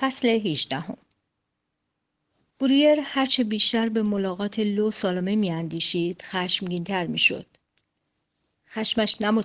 [0.00, 0.84] فصل 18
[2.58, 7.46] برویر هرچه بیشتر به ملاقات لو سالمه میاندیشید خشمگینتر می‌شد.
[8.68, 9.42] خشمش نه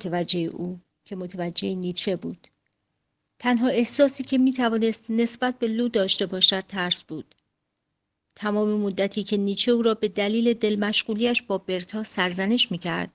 [0.51, 2.47] او که متوجه نیچه بود.
[3.39, 7.35] تنها احساسی که می توانست نسبت به لو داشته باشد ترس بود.
[8.35, 13.11] تمام مدتی که نیچه او را به دلیل دلمشغولیش با برتا سرزنش می کرد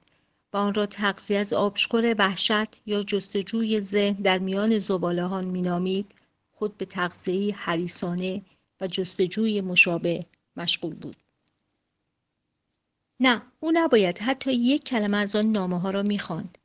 [0.52, 6.14] و آن را تغذیه از آبشخور وحشت یا جستجوی ذهن در میان زبالهان مینامید
[6.60, 8.42] خود به تغذیه حریسانه
[8.80, 11.16] و جستجوی مشابه مشغول بود.
[13.20, 16.58] نه او نباید حتی یک کلمه از آن نامه ها را می‌خواند.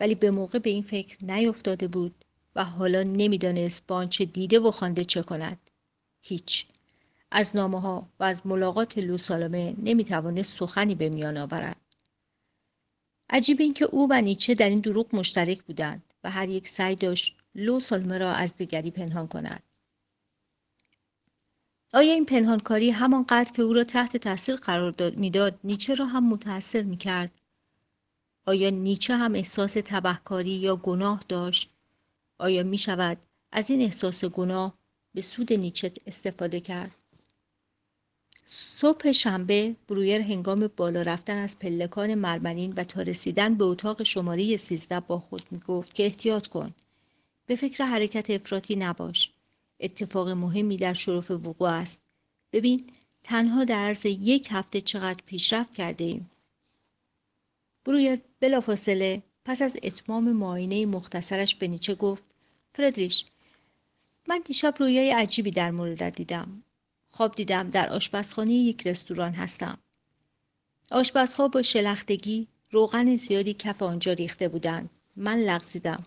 [0.00, 2.24] ولی به موقع به این فکر نیفتاده بود
[2.56, 5.70] و حالا نمی‌دانست با آنچه دیده و خوانده چه کند.
[6.22, 6.66] هیچ.
[7.30, 11.76] از نامه ها و از ملاقات لوسالمه نمی‌توانست سخنی به میان آورد.
[13.30, 17.43] عجیب اینکه او و نیچه در این دروغ مشترک بودند و هر یک سعی داشت
[17.54, 19.62] لو سالمه را از دیگری پنهان کند.
[21.92, 26.82] آیا این پنهانکاری همانقدر که او را تحت تاثیر قرار می‌داد نیچه را هم متاثر
[26.82, 27.38] می‌کرد؟
[28.46, 31.70] آیا نیچه هم احساس تبهکاری یا گناه داشت؟
[32.38, 33.18] آیا می شود
[33.52, 34.74] از این احساس گناه
[35.14, 36.94] به سود نیچه استفاده کرد؟
[38.44, 44.56] صبح شنبه برویر هنگام بالا رفتن از پلکان مرمرین و تا رسیدن به اتاق شماره
[44.56, 46.74] 13 با خود می گفت که احتیاط کن.
[47.46, 49.32] به فکر حرکت افراطی نباش.
[49.80, 52.02] اتفاق مهمی در شرف وقوع است.
[52.52, 52.90] ببین
[53.22, 56.30] تنها در عرض یک هفته چقدر پیشرفت کرده ایم.
[57.84, 62.24] برویر بلافاصله پس از اتمام معاینه مختصرش به نیچه گفت
[62.74, 63.24] فردریش
[64.28, 66.62] من دیشب رویای عجیبی در موردت دیدم.
[67.08, 69.78] خواب دیدم در آشپزخانه یک رستوران هستم.
[70.90, 74.90] آشپزها با شلختگی روغن زیادی کف آنجا ریخته بودند.
[75.16, 76.02] من لغزیدم.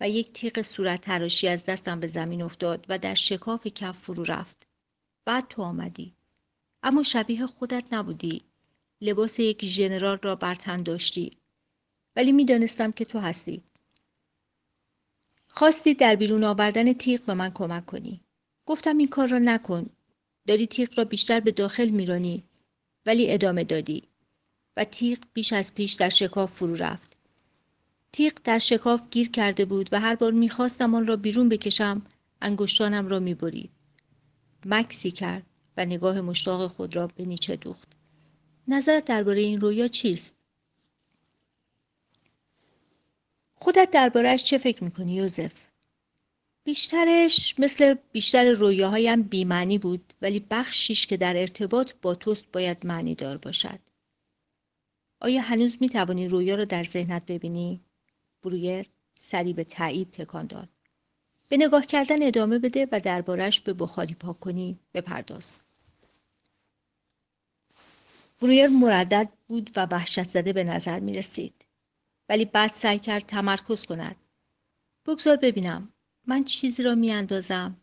[0.00, 4.24] و یک تیغ صورت تراشی از دستم به زمین افتاد و در شکاف کف فرو
[4.24, 4.66] رفت.
[5.24, 6.14] بعد تو آمدی.
[6.82, 8.42] اما شبیه خودت نبودی.
[9.00, 11.32] لباس یک ژنرال را بر تن داشتی.
[12.16, 13.62] ولی می‌دانستم که تو هستی.
[15.48, 18.20] خواستی در بیرون آوردن تیغ به من کمک کنی.
[18.66, 19.90] گفتم این کار را نکن.
[20.46, 22.44] داری تیغ را بیشتر به داخل میرانی.
[23.06, 24.02] ولی ادامه دادی.
[24.76, 27.17] و تیغ بیش از پیش در شکاف فرو رفت.
[28.18, 32.02] تیغ در شکاف گیر کرده بود و هر بار می‌خواستم آن را بیرون بکشم
[32.42, 33.70] انگشتانم را می‌برید.
[34.66, 35.42] مکسی کرد
[35.76, 37.88] و نگاه مشتاق خود را به نیچه دوخت.
[38.68, 40.36] نظرت درباره این رویا چیست؟
[43.56, 45.52] خودت دربارهش چه فکر می‌کنی یوزف
[46.64, 53.14] بیشترش مثل بیشتر رویاهایم بیمعنی بود ولی بخشیش که در ارتباط با توست باید معنی
[53.14, 53.80] دار باشد.
[55.20, 57.80] آیا هنوز می توانی رویا را در ذهنت ببینی؟
[58.42, 60.68] برویر سری به تایید تکان داد.
[61.48, 65.60] به نگاه کردن ادامه بده و دربارش به بخاری پاک کنی بپرداز.
[68.40, 71.64] برویر مردد بود و وحشت زده به نظر می رسید.
[72.28, 74.16] ولی بعد سعی کرد تمرکز کند.
[75.06, 75.92] بگذار ببینم
[76.26, 77.76] من چیزی را می اندازم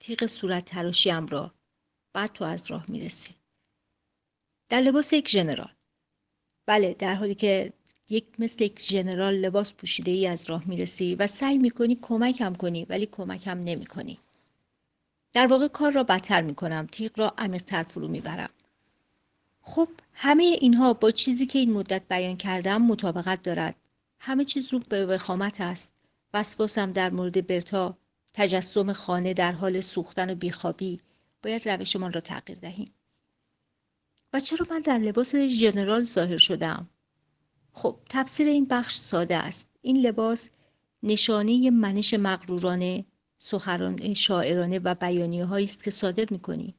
[0.00, 1.54] تیغ صورت تراشیم را
[2.12, 3.34] بعد تو از راه می رسی.
[4.68, 5.70] در لباس یک ژنرال
[6.66, 7.72] بله در حالی که
[8.10, 12.84] یک مثل یک ژنرال لباس پوشیده ای از راه می‌رسی و سعی می‌کنی کمکم کنی
[12.84, 14.18] ولی کمکم نمی‌کنی.
[15.32, 18.50] در واقع کار را بدتر می‌کنم تیغ را عمیقتر فرو می‌برم.
[19.60, 23.74] خب همه اینها با چیزی که این مدت بیان کردم مطابقت دارد.
[24.18, 25.92] همه چیز رو به وخامت است.
[26.34, 27.98] وسواسم در مورد برتا
[28.32, 31.00] تجسم خانه در حال سوختن و بیخوابی
[31.42, 32.90] باید روشمان را تغییر دهیم.
[34.32, 36.88] و چرا من در لباس ژنرال ظاهر شدم؟
[37.76, 39.68] خب تفسیر این بخش ساده است.
[39.82, 40.48] این لباس
[41.02, 43.04] نشانه منش مغرورانه
[43.38, 46.74] سخران شاعرانه و بیانیه است که صادر می‌کنی.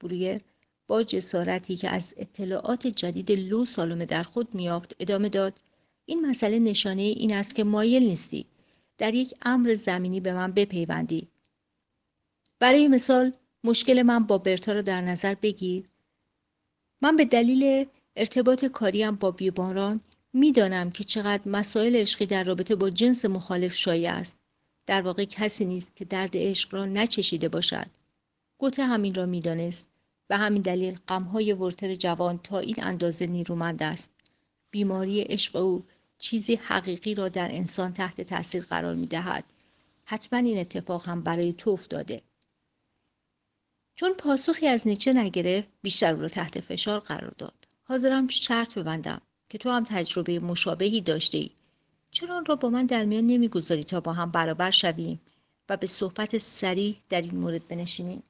[0.00, 0.40] برویر
[0.86, 5.60] با جسارتی که از اطلاعات جدید لو سالومه در خود میافت ادامه داد.
[6.06, 8.46] این مسئله نشانه این است که مایل نیستی.
[8.98, 11.28] در یک امر زمینی به من بپیوندی.
[12.58, 13.32] برای مثال
[13.64, 15.88] مشکل من با برتا را در نظر بگیر.
[17.02, 17.86] من به دلیل
[18.16, 20.00] ارتباط کاریم با بیباران
[20.32, 24.38] می‌دانم که چقدر مسائل عشقی در رابطه با جنس مخالف شایع است
[24.86, 27.86] در واقع کسی نیست که درد عشق را نچشیده باشد
[28.58, 29.88] گوته همین را می‌دانست
[30.28, 34.12] به همین دلیل غمهای ورتر جوان تا این اندازه نیرومند است
[34.70, 35.84] بیماری عشق او
[36.18, 39.44] چیزی حقیقی را در انسان تحت تاثیر قرار می دهد.
[40.04, 42.22] حتما این اتفاق هم برای تو افتاده.
[43.94, 47.66] چون پاسخی از نیچه نگرفت بیشتر او را تحت فشار قرار داد.
[47.82, 49.22] حاضرم شرط ببندم
[49.52, 51.50] که تو هم تجربه مشابهی داشته ای.
[52.10, 55.20] چرا آن را با من در میان نمی‌گذاری تا با هم برابر شویم
[55.68, 58.22] و به صحبت سریح در این مورد بنشینیم.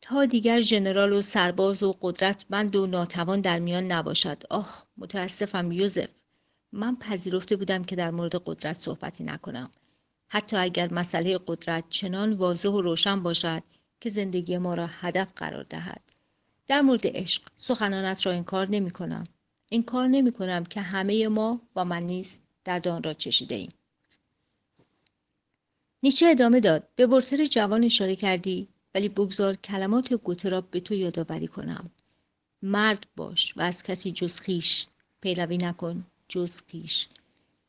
[0.00, 4.42] تا دیگر ژنرال و سرباز و قدرتمند و ناتوان در میان نباشد.
[4.50, 6.10] آه متاسفم یوزف.
[6.72, 9.70] من پذیرفته بودم که در مورد قدرت صحبتی نکنم.
[10.28, 13.62] حتی اگر مسئله قدرت چنان واضح و روشن باشد
[14.00, 16.02] که زندگی ما را هدف قرار دهد.
[16.66, 19.24] در مورد عشق سخنانت را انکار نمی کنم
[19.74, 23.72] انکار نمی کنم که همه ما و من نیز در دان را چشیده ایم.
[26.02, 26.88] نیچه ادامه داد.
[26.96, 31.90] به ورتر جوان اشاره کردی ولی بگذار کلمات گوته را به تو یادآوری کنم.
[32.62, 34.86] مرد باش و از کسی جز خیش.
[35.20, 37.08] پیروی نکن جز خیش.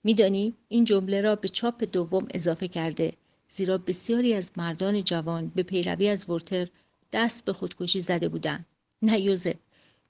[0.03, 3.13] میدانی این جمله را به چاپ دوم اضافه کرده
[3.49, 6.67] زیرا بسیاری از مردان جوان به پیروی از ورتر
[7.11, 8.65] دست به خودکشی زده بودند.
[9.01, 9.55] نه یوزف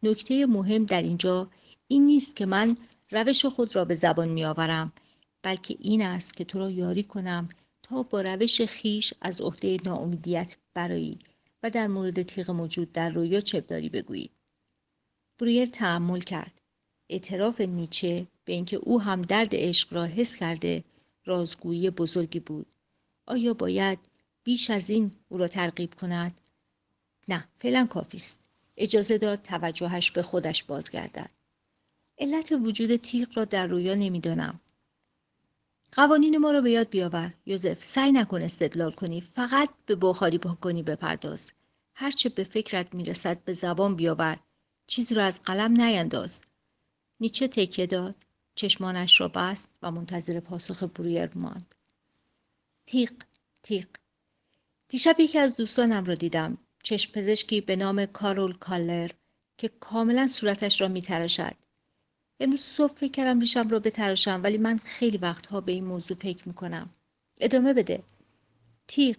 [0.03, 1.49] نکته مهم در اینجا
[1.93, 2.77] این نیست که من
[3.11, 4.91] روش خود را به زبان میآورم
[5.41, 7.49] بلکه این است که تو را یاری کنم
[7.83, 11.19] تا با روش خیش از عهده ناامیدیت برایی
[11.63, 14.29] و در مورد تیغ موجود در رویا چپداری بگویی.
[15.39, 16.61] برویر تحمل کرد.
[17.09, 20.83] اعتراف نیچه به اینکه او هم درد عشق را حس کرده
[21.25, 22.75] رازگویی بزرگی بود.
[23.25, 23.99] آیا باید
[24.43, 26.41] بیش از این او را ترغیب کند؟
[27.27, 28.39] نه فعلا کافی است.
[28.77, 31.42] اجازه داد توجهش به خودش بازگردد.
[32.23, 34.59] علت وجود تیغ را در رویا نمی‌دانم.
[35.91, 37.33] قوانین ما را به یاد بیاور.
[37.45, 39.21] یوزف سعی نکن استدلال کنی.
[39.21, 41.51] فقط به بخاری کنی بپرداز.
[41.95, 44.39] هرچه به فکرت می‌رسد به زبان بیاور.
[44.87, 46.41] چیزی را از قلم نینداز.
[47.19, 48.15] نیچه تکیه داد.
[48.55, 51.75] چشمانش را بست و منتظر پاسخ برویر ماند.
[52.85, 53.13] تیق
[53.63, 53.87] تیق
[54.87, 56.57] دیشب یکی از دوستانم را دیدم.
[56.83, 59.11] چشم پزشکی به نام کارول کالر
[59.57, 61.62] که کاملا صورتش را میتراشد.
[62.39, 66.47] امروز صبح فکر کردم ریشم را بتراشم ولی من خیلی وقتها به این موضوع فکر
[66.47, 66.89] می‌کنم.
[67.41, 68.03] ادامه بده.
[68.87, 69.17] تیق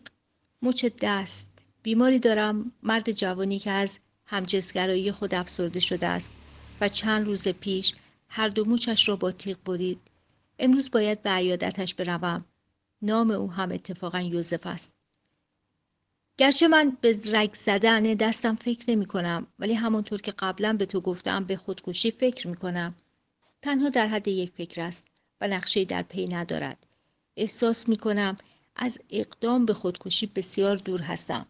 [0.62, 1.50] مچ دست.
[1.82, 6.32] بیماری دارم مرد جوانی که از همجنسگرایی خود افسرده شده است
[6.80, 7.94] و چند روز پیش
[8.28, 10.00] هر دو موچش را با تیغ برید.
[10.58, 12.44] امروز باید به عیادتش بروم.
[13.02, 14.96] نام او هم اتفاقا یوزف است.
[16.38, 21.00] گرچه من به رگ زدن دستم فکر نمی کنم ولی همانطور که قبلا به تو
[21.00, 22.94] گفتم به خودکشی فکر می کنم.
[23.62, 25.06] تنها در حد یک فکر است
[25.40, 26.86] و نقشه در پی ندارد.
[27.36, 28.36] احساس می کنم
[28.76, 31.46] از اقدام به خودکشی بسیار دور هستم.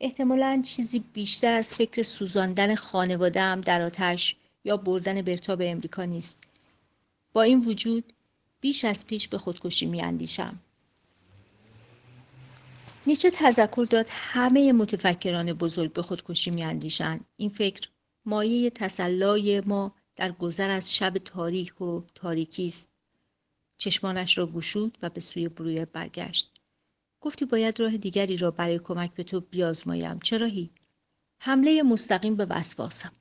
[0.00, 6.38] احتمالا چیزی بیشتر از فکر سوزاندن خانوادهام در آتش یا بردن برتا به امریکا نیست.
[7.32, 8.12] با این وجود
[8.60, 10.58] بیش از پیش به خودکشی می اندیشم.
[13.08, 17.20] نیچه تذکر داد همه متفکران بزرگ به خودکشی می اندیشن.
[17.36, 17.88] این فکر
[18.24, 22.90] مایه تسلای ما در گذر از شب تاریک و تاریکی است.
[23.76, 26.60] چشمانش را گشود و به سوی برویر برگشت.
[27.20, 30.20] گفتی باید راه دیگری را برای کمک به تو بیازمایم.
[30.20, 30.70] چراهی
[31.40, 33.12] حمله مستقیم به وسواسم.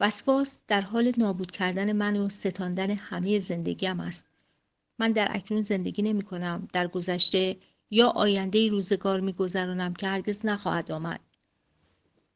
[0.00, 4.26] وسواس در حال نابود کردن من و ستاندن همه زندگیم است.
[4.98, 6.68] من در اکنون زندگی نمی کنم.
[6.72, 7.56] در گذشته
[7.90, 11.20] یا آینده روزگار می گذرانم که هرگز نخواهد آمد.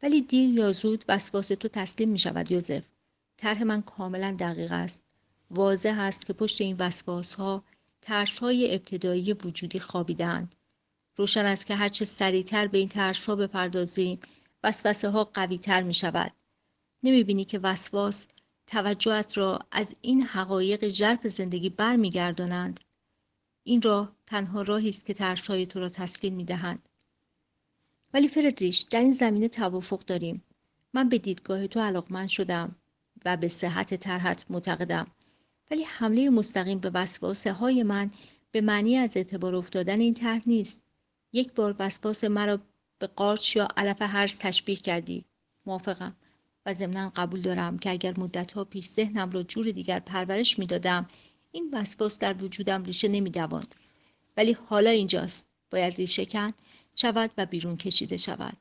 [0.03, 2.89] ولی دیر یا زود وسواس تو تسلیم می شود یوزف.
[3.37, 5.03] طرح من کاملا دقیق است.
[5.51, 7.65] واضح است که پشت این وسواس ها
[8.03, 10.55] ترس های ابتدایی وجودی خوابیدند
[11.17, 14.21] روشن است که هرچه سریعتر به این ترس ها بپردازیم
[14.65, 16.33] وسوسه ها قوی تر می شود
[17.03, 18.27] نمی بینی که وسواس
[18.67, 22.81] توجهت را از این حقایق ژرف زندگی برمیگردانند؟
[23.65, 26.89] این راه تنها راهی است که ترس های تو را تسکین می دهند
[28.15, 30.45] ولی فردریش در این زمینه توافق داریم.
[30.95, 32.77] من به دیدگاه تو علاقمند شدم
[33.25, 35.07] و به صحت طرحت معتقدم.
[35.71, 38.11] ولی حمله مستقیم به وسواسه های من
[38.51, 40.81] به معنی از اعتبار افتادن این طرح نیست.
[41.33, 42.59] یک بار وسواس مرا
[42.99, 45.25] به قارچ یا علف هرز تشبیه کردی.
[45.67, 46.17] موافقم
[46.67, 51.09] و ضمنا قبول دارم که اگر مدتها پیش ذهنم را جور دیگر پرورش می‌دادم
[51.53, 53.75] این وسواس در وجودم ریشه نمیدواند.
[54.37, 55.49] ولی حالا اینجاست.
[55.71, 56.53] باید ریشه کن
[56.97, 58.57] شود و بیرون کشیده شود.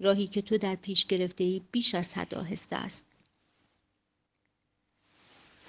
[0.00, 3.06] راهی که تو در پیش گرفته ای بیش از حد آهسته است.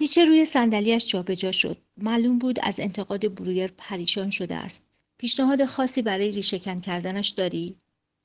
[0.01, 1.77] نیچه روی صندلیاش جابجا شد.
[1.97, 4.83] معلوم بود از انتقاد برویر پریشان شده است.
[5.17, 7.75] پیشنهاد خاصی برای ریشهکن کردنش داری؟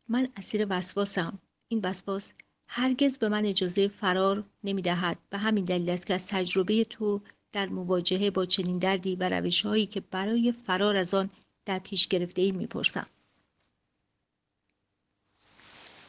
[0.08, 1.38] من اسیر وسواسم.
[1.68, 2.32] این وسواس
[2.68, 5.18] هرگز به من اجازه فرار نمی‌دهد.
[5.30, 7.20] به همین دلیل است که از تجربه تو
[7.52, 11.30] در مواجهه با چنین دردی و روشهایی که برای فرار از آن
[11.64, 13.06] در پیش گرفته ای می‌پرسم.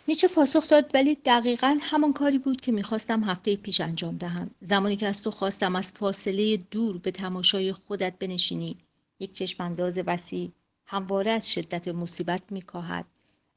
[0.08, 4.52] نیچه پاسخ داد ولی دقیقا همان کاری بود که می‌خواستم هفته پیش انجام دهم.
[4.62, 8.78] زمانی که از تو خواستم از فاصله دور به تماشای خودت بنشینی
[9.20, 10.52] یک چشمانداز وسیع
[10.86, 13.06] همواره از شدت مصیبت میکاهد.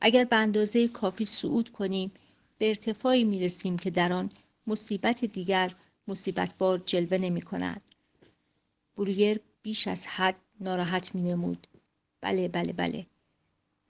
[0.00, 2.12] اگر به اندازه کافی صعود کنیم
[2.58, 4.30] به ارتفاعی می‌رسیم که در آن
[4.66, 5.72] مصیبت دیگر
[6.08, 7.80] مصیبت بار جلوه نمی کند.
[8.96, 11.66] برویر بیش از حد ناراحت می نمود.
[12.20, 13.06] بله بله بله.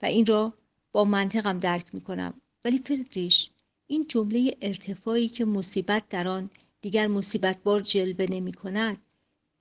[0.01, 0.53] و این را
[0.91, 2.41] با منطقم درک می کنم.
[2.65, 3.49] ولی فردریش
[3.87, 6.49] این جمله ارتفاعی که مصیبت در آن
[6.81, 8.97] دیگر مصیبت بار جلوه نمی کند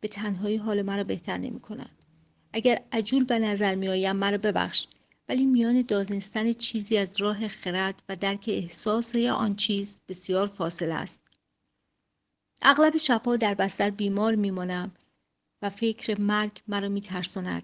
[0.01, 2.05] به تنهایی حال مرا بهتر نمی کند.
[2.53, 4.87] اگر عجول به نظر می آیم مرا ببخش.
[5.29, 11.21] ولی میان دانستن چیزی از راه خرد و درک احساس آن چیز بسیار فاصله است.
[12.63, 14.93] اغلب شبها در بستر بیمار میمانم
[15.63, 17.63] و فکر مرگ مرا میترساند.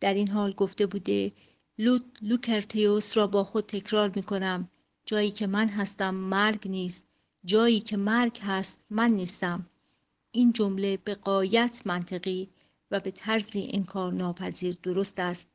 [0.00, 1.32] در این حال گفته بوده
[1.78, 4.68] لود لوکرتیوس را با خود تکرار می کنم
[5.04, 7.06] جایی که من هستم مرگ نیست.
[7.44, 9.66] جایی که مرگ هست من نیستم.
[10.30, 12.48] این جمله به قایت منطقی
[12.90, 15.48] و به طرزی انکار ناپذیر درست است.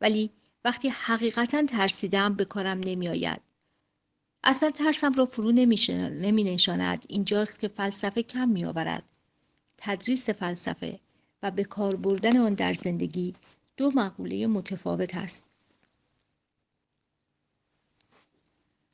[0.00, 0.30] ولی
[0.64, 3.08] وقتی حقیقتا ترسیدم به کارم نمی.
[4.44, 7.06] اصلا ترسم را فرو نمی نشاند.
[7.08, 9.02] اینجاست که فلسفه کم می آورد.
[9.76, 11.00] تدریس فلسفه
[11.42, 13.34] و به کار بردن آن در زندگی
[13.76, 15.44] دو مقوله متفاوت است.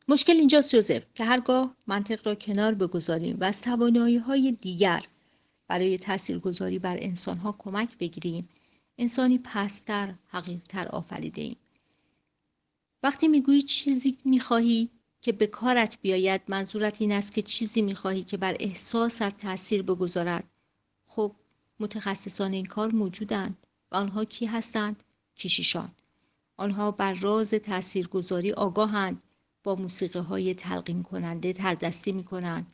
[0.08, 5.04] مشکل اینجاست یوزف که هرگاه منطق را کنار بگذاریم و از توانایی های دیگر
[5.68, 8.48] برای تاثیرگذاری بر انسانها کمک بگیریم
[8.98, 11.56] انسانی پستر حقیقتر آفریده ایم.
[13.02, 14.90] وقتی می‌گویی چیزی می‌خواهی
[15.26, 20.44] که به کارت بیاید منظورت این است که چیزی می‌خواهی که بر احساست تاثیر بگذارد.
[21.06, 21.32] خب
[21.80, 25.02] متخصصان این کار موجودند و آنها کی هستند؟
[25.36, 25.90] کشیشان.
[26.56, 29.22] آنها بر راز تاثیرگذاری آگاهند
[29.64, 32.72] با موسیقی های تلقین کننده تردستی می کنند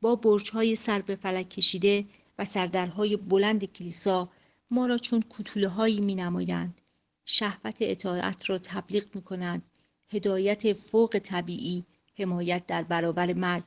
[0.00, 2.04] با برج های سر به فلک کشیده
[2.38, 4.28] و سردرهای بلند کلیسا
[4.70, 6.80] ما را چون کتوله هایی می نمایند
[7.24, 9.62] شهوت اطاعت را تبلیغ می کنند
[10.08, 11.84] هدایت فوق طبیعی
[12.18, 13.62] حمایت در برابر مرگ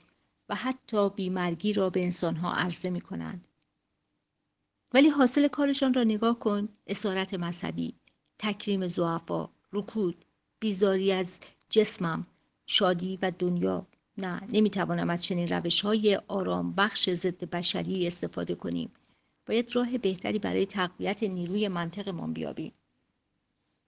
[0.50, 3.48] و حتی بیمرگی را به انسانها عرضه می کنند.
[4.94, 7.94] ولی حاصل کارشان را نگاه کن اسارت مذهبی
[8.39, 10.25] تکریم زعفا رکود
[10.60, 11.39] بیزاری از
[11.70, 12.25] جسمم
[12.66, 13.88] شادی و دنیا.
[14.18, 18.92] نه نمی‌توانم از چنین روش های آرام بخش ضد بشری استفاده کنیم.
[19.46, 22.74] باید راه بهتری برای تقویت نیروی منطقمان بیابیم.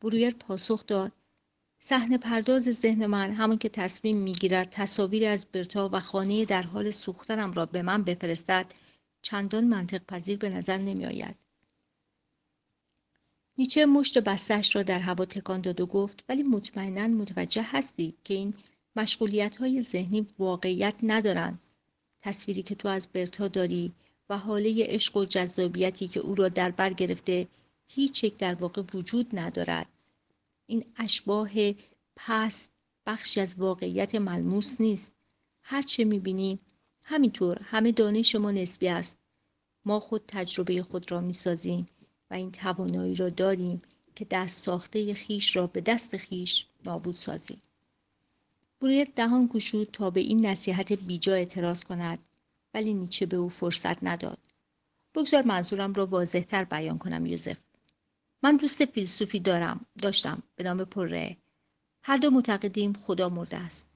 [0.02, 1.12] برویر پاسخ داد.
[1.82, 6.92] صحنه پرداز ذهن من همون که تصمیم می‌گیرد تصاویری از برتا و خانه در حال
[6.92, 8.66] سوختنم را به من بفرستد
[9.22, 11.36] چندان منطق پذیر به نظر نمی آید.
[13.58, 18.34] نیچه مشت بستش را در هوا تکان داد و گفت ولی مطمئنا متوجه هستی که
[18.34, 18.54] این
[18.96, 21.60] مشغولیت های ذهنی واقعیت ندارند.
[22.22, 23.92] تصویری که تو از برتا داری
[24.30, 27.48] و حاله عشق و جذابیتی که او را در بر گرفته
[27.88, 29.88] هیچ یک در واقع وجود ندارد
[30.70, 31.50] این اشباه
[32.16, 32.70] پس
[33.06, 35.14] بخشی از واقعیت ملموس نیست.
[35.62, 36.60] هرچه می‌بینیم
[37.06, 39.18] همینطور همه دانش ما نسبی است.
[39.86, 41.86] ما خود تجربه خود را می‌سازیم
[42.32, 43.82] و این توانایی را داریم
[44.16, 47.62] که دست ساخته خیش را به دست خیش نابود سازیم.
[48.82, 52.20] برویر دهان گشود تا به این نصیحت بیجا اعتراض کند
[52.74, 54.38] ولی نیچه به او فرصت نداد.
[55.16, 57.58] بگذار منظورم را واضحتر بیان کنم یوزف
[58.44, 61.38] من دوست فیلسوفی دارم داشتم به نام پره.
[62.04, 63.90] هر دو معتقدیم خدا مرده است.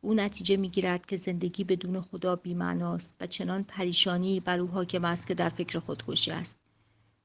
[0.00, 5.26] او نتیجه می‌گیرد که زندگی بدون خدا بیمعناست و چنان پریشانی بر او حاکم است
[5.26, 6.58] که در فکر خودکشی است.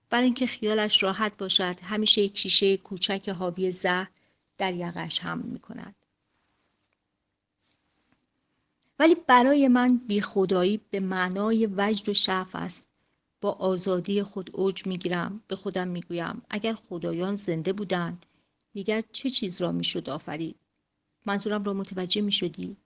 [0.10, 4.10] برای اینکه خیالش راحت باشد همیشه یک شیشه کوچک حاوی زهر
[4.58, 5.96] در یقش هم می کند.
[9.00, 12.90] ولی برای من بی خدایی به معنای وجد و شعف است.
[13.41, 18.25] با آزادی خود اوج می‌گیرم به خودم می‌گویم اگر خدایان زنده بودند
[18.74, 20.55] دیگر چه چیز را می‌شد آفرید؟
[21.25, 22.77] منظورم را متوجه می‌شدی؟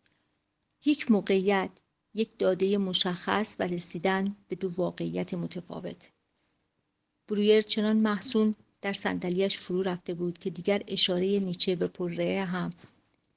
[0.86, 1.70] یک موقعیت
[2.14, 6.12] یک داده مشخص و رسیدن به دو واقعیت متفاوت.
[7.28, 12.70] برویر چنان محسون در صندلیاش فرو رفته بود که دیگر اشاره نیچه به پرره هم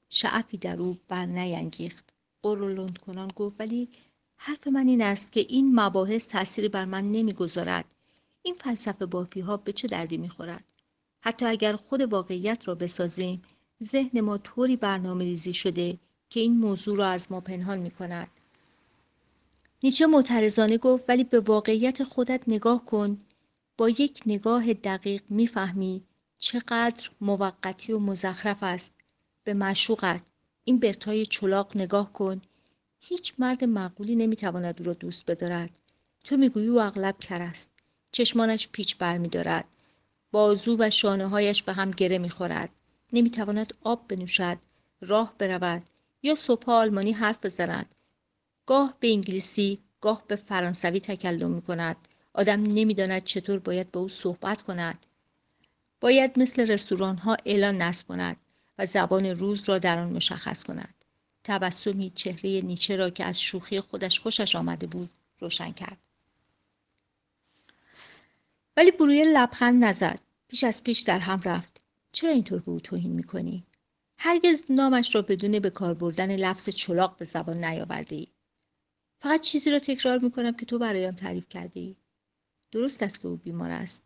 [0.09, 3.89] شعفی در او بر نینگیخت قرولند کنان گفت ولی
[4.41, 7.85] حرف من این است که این مباحث تأثیری بر من نمی‌گذارد.
[8.43, 10.63] این فلسفه بافی ها به چه دردی می‌خورد؟
[11.19, 13.41] حتی اگر خود واقعیت را بسازیم
[13.83, 15.97] ذهن ما طوری برنامه ریزی شده
[16.29, 18.27] که این موضوع را از ما پنهان می کند.
[19.83, 23.21] نیچه معترضانه گفت ولی به واقعیت خودت نگاه کن.
[23.77, 26.01] با یک نگاه دقیق می‌فهمی
[26.37, 28.93] چقدر موقتی و مزخرف است.
[29.43, 30.21] به مشوقت
[30.63, 32.41] این برتای چلاق نگاه کن.
[32.99, 35.79] هیچ مرد معقولی نمی‌تواند او را دوست بدارد.
[36.23, 37.71] تو می‌گویی او اغلب کر است.
[38.11, 39.65] چشمانش پیچ برمیدارد
[40.31, 42.69] بازو و شانه هایش به هم گره می‌خورد.
[43.13, 44.57] نمی‌تواند آب بنوشد
[45.01, 45.83] راه برود
[46.23, 47.95] یا صبح آلمانی حرف بزند.
[48.65, 51.97] گاه به انگلیسی گاه به فرانسوی تکلم می کند
[52.33, 55.05] آدم نمی‌داند چطور باید با او صحبت کند.
[56.01, 58.37] باید مثل رستوران ها اعلان نصب کند
[58.77, 60.93] و زبان روز را در آن مشخص کند.
[61.49, 65.97] تبسمی چهره نیچه را که از شوخی خودش خوشش آمده بود روشن کرد.
[68.77, 70.19] ولی برویر لبخند نزد.
[70.47, 71.85] پیش از پیش در هم رفت.
[72.11, 73.63] چرا اینطور به او توهین می‌کنی؟
[74.17, 78.27] هرگز نامش را بدون به کار بردن لفظ چلاق به زبان نیاورده ای.
[79.17, 81.95] فقط چیزی را تکرار می‌کنم که تو برایم تعریف کرده ای.
[82.71, 84.03] درست است که او بیمار است.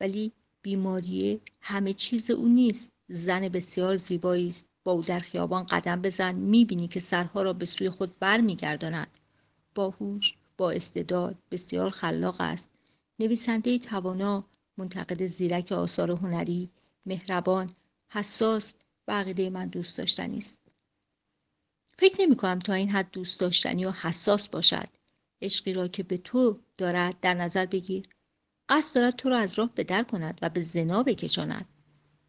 [0.00, 0.32] ولی
[0.62, 2.92] بیماری همه چیز او نیست.
[3.08, 4.69] زن بسیار زیبایی است.
[4.84, 9.18] با او در خیابان قدم بزن می‌بینی که سرها را به سوی خود بر میگرداند
[9.74, 12.70] باهوش با استعداد بسیار خلاق است.
[13.18, 14.44] نویسنده توانا
[14.76, 16.70] منتقد زیرک آثار هنری
[17.06, 17.70] مهربان
[18.08, 18.74] حساس
[19.08, 20.60] و عقیده من دوست داشتنی است.
[21.98, 24.88] فکر نمی کنم تا این حد دوست داشتنی و حساس باشد.
[25.42, 28.08] عشقی را که به تو دارد در نظر بگیر.
[28.68, 31.68] قصد دارد تو را از راه به در کند و به زنا بکشاند.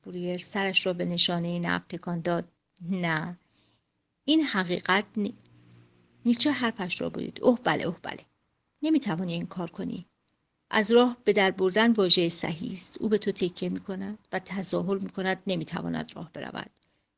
[0.04, 2.48] برویر سرش را به نشانه نفت تکان داد.
[2.90, 3.38] نه.
[4.26, 5.34] این حقیقت نی...
[6.26, 8.26] نیچه حرفش را برید اوه بله اوه بله.
[8.82, 10.06] نمی‌توانی این کار کنی.
[10.70, 12.98] از راه به در بردن واژه صحیح است.
[13.00, 16.70] او به تو تکیه می کند و تظاهر می کند نمی تواند راه برود.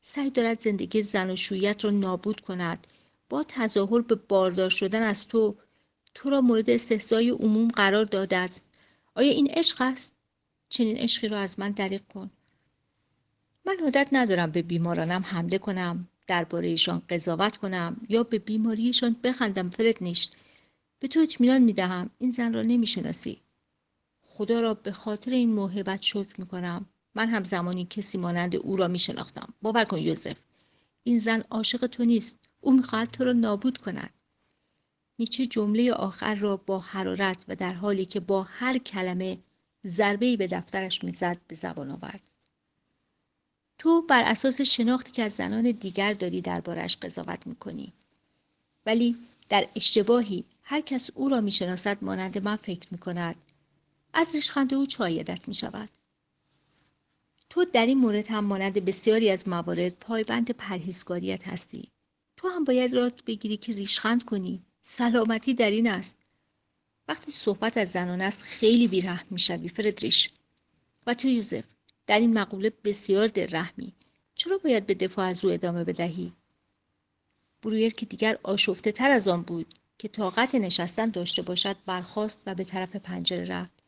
[0.02, 2.88] سعی دارد زندگی زن و شویت را نابود کند.
[3.30, 5.56] با تظاهر به باردار شدن از تو
[6.14, 8.70] تو را مورد استحضای عموم قرار داده است.
[9.16, 10.16] آیا این عشق است؟
[10.70, 12.32] چنین عشقی را از من دریغ کن.
[13.66, 19.96] من عادت ندارم به بیمارانم حمله کنم دربارهشان قضاوت کنم یا به بیماریشان بخندم فرد
[20.02, 20.32] نیست.
[21.00, 23.42] به تو اطمینان می‌دهم این زن را نمی‌شناسی.
[24.22, 26.86] خدا را به خاطر این موهبت شکر می‌کنم.
[27.16, 29.54] من هم زمانی کسی مانند او را میشناختم.
[29.62, 30.38] باور کن یوزف
[31.04, 32.38] این زن عاشق تو نیست.
[32.62, 34.14] او می‌خواهد تو را نابود کند.
[35.20, 39.38] نیچه جمله آخر را با حرارت و در حالی که با هر کلمه
[39.86, 42.33] ضربه به دفترش می‌زد به زبان آورد.
[43.84, 47.94] تو بر اساس شناختی که از زنان دیگر داری دربارش قضاوت می‌کنی
[48.86, 49.16] ولی
[49.50, 53.36] در اشتباهی هر کس او را می‌شناسد مانند من فکر می‌کند
[54.14, 55.90] از ریشخند او چایدت می شود.
[57.50, 61.92] تو در این مورد هم مانند بسیاری از موارد پایبند پرهیزکاریت هستی.
[62.38, 64.64] تو هم باید رات بگیری که ریشخند کنی.
[64.82, 66.18] سلامتی در این است.
[67.08, 70.30] وقتی صحبت از زنان است خیلی بیرحم می‌شوی فردریش
[71.08, 71.73] و تو یوزف
[72.08, 73.94] در این مقوله بسیار رحمی
[74.36, 76.34] چرا باید به دفاع از او ادامه بدهی؟
[77.62, 82.56] برویر که دیگر آشفته تر از آن بود که طاقت نشستن داشته باشد برخاست و
[82.56, 83.84] به طرف پنجره رفت.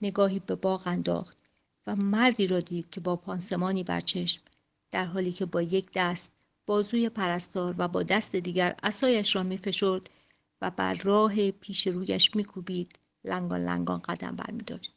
[0.00, 1.38] نگاهی به باغ انداخت
[1.86, 4.42] و مردی را دید که با پانسمانی بر چشم
[4.90, 6.32] در حالی که با یک دست
[6.66, 10.10] بازوی پرستار و با دست دیگر اسایش را میفشرد
[10.60, 14.94] و بر راه پیش رویش میکوبید لنگان لنگان قدم برمیداشت.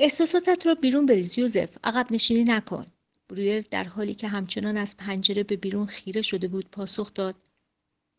[0.00, 1.76] احساساتت را بیرون بریز یوزف.
[1.84, 2.86] عقب نشینی نکن.
[3.28, 7.34] برویر در حالی که همچنان از پنجره به بیرون خیره شده بود پاسخ داد.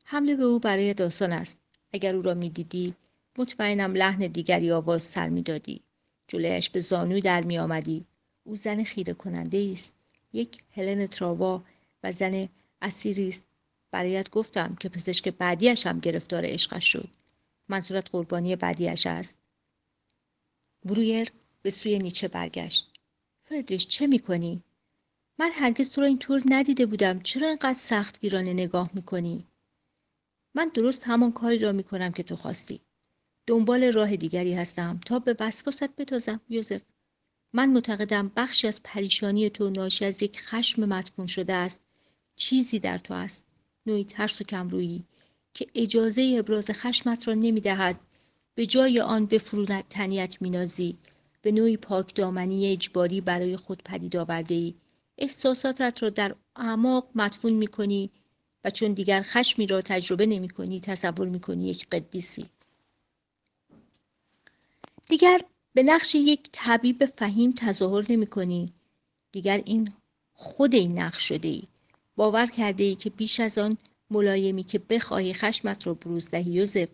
[0.06, 1.60] حمله به او برای داستان است.
[1.94, 2.94] اگر او را می‌دیدی
[3.38, 5.82] مطمئنم لحن دیگری آواز سر می‌دادی.
[6.28, 8.06] جلویش به زانو در می آمدی
[8.44, 9.94] او زن خیره کننده است.
[10.34, 11.64] یک هلن تراوا
[12.04, 12.50] و زن
[12.82, 13.48] اسیری است.
[13.92, 17.10] برایت گفتم که پزشک بعدیش هم گرفتار عشقش شد.
[17.70, 19.38] منظورت قربانی بعدیش است.
[20.86, 21.32] برویر
[21.70, 22.88] به سوی نیچه برگشت.
[23.44, 24.64] فردریش چه می‌کنی؟
[25.40, 27.20] من هرگز تو را اینطور ندیده بودم.
[27.20, 29.46] چرا اینقدر سخت گیرانه نگاه می‌کنی؟
[30.56, 32.80] من درست همان کاری را می‌کنم که تو خواستی.
[33.48, 35.00] دنبال راه دیگری هستم.
[35.06, 36.82] تا به وسواست بتازم یوزف.
[37.54, 41.82] من معتقدم بخشی از پریشانی تو ناشی از یک خشم مدفون شده است.
[42.36, 43.46] چیزی در تو است.
[43.86, 45.04] نوعی ترس و کمرویی
[45.54, 48.00] که اجازه ابراز خشمت را نمی‌دهد.
[48.56, 49.40] به جای آن به
[49.90, 50.98] تنیت مینازی.
[51.42, 54.74] به نوعی پاکدامنی اجباری برای خود پدید آورده ای
[55.18, 58.10] احساساتت را در اعماق مدفون می‌کنی
[58.64, 62.46] و چون دیگر خشمی را تجربه نمی کنی تصور می کنی یک قدیسی
[65.10, 65.42] دیگر
[65.74, 68.74] به نقش یک طبیب فهیم تظاهر نمی کنی.
[69.32, 69.94] دیگر این
[70.34, 71.64] خود این نقش شده ای.
[72.16, 73.78] باور کرده ای که بیش از آن
[74.10, 76.90] ملایمی که بخواهی خشمت را بروز دهی یوزف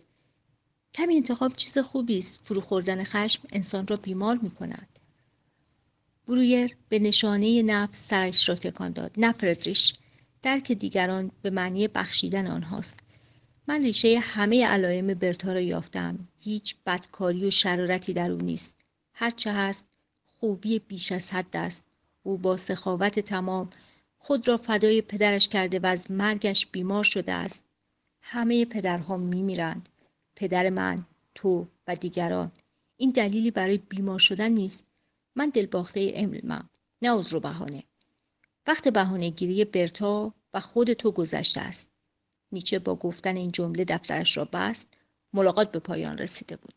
[0.96, 2.40] کمی انتخاب چیز خوبی است.
[2.44, 4.98] فرو خوردن خشم انسان را بیمار می کند
[6.26, 9.12] برویر به نشانه نفس سرش را تکان داد.
[9.16, 9.94] نه فردریش
[10.42, 13.00] درک دیگران به معنی بخشیدن آنهاست.
[13.68, 16.28] من ریشه همه علائم برتا را یافتم.
[16.38, 18.76] هیچ بدکاری و شرارتی در او نیست.
[19.14, 19.88] هرچه هست
[20.40, 21.86] خوبی بیش از حد است.
[22.22, 23.70] او با سخاوت تمام
[24.18, 27.64] خود را فدای پدرش کرده و از مرگش بیمار شده است.
[28.22, 29.88] همه پدرها میمیرند.
[30.36, 32.52] پدر من تو و دیگران.
[32.96, 34.84] این دلیلی برای بیمار شدن نیست.
[35.36, 36.70] من دلباخته علمم
[37.02, 37.84] نه عذر و بهانه.
[38.66, 41.90] وقت بهانه گیری برتا و خود تو گذشته است.
[42.52, 44.88] نیچه با گفتن این جمله دفترش را بست
[45.32, 46.74] ملاقات به پایان رسیده بود.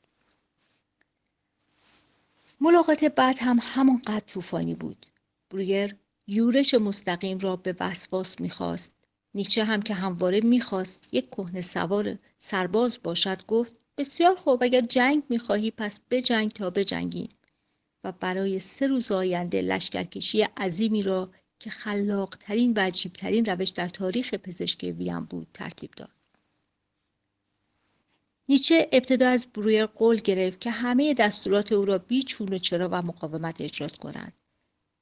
[2.62, 5.06] ملاقات بعد هم همانقدر طوفانی بود.
[5.50, 5.96] برویر
[6.28, 8.96] یورش مستقیم را به وسواس می‌خواست.
[9.36, 15.24] نیچه هم که همواره می‌خواست یک کهنه سوار سرباز باشد گفت بسیار خوب اگر جنگ
[15.30, 17.30] می‌خواهی پس بجنگ تا بجنگیم
[18.04, 24.34] و برای سه روز آینده لشکرکشی عظیمی را که خلاقترین و عجیبترین روش در تاریخ
[24.34, 26.10] پزشکی ویم بود ترتیب داد.
[28.50, 32.90] نیچه ابتدا از برویر قول گرفت که همه دستورات او را بی چون و چرا
[32.92, 34.34] و مقاومت اجرا کند.